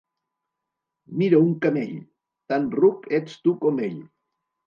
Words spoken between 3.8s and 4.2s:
ell!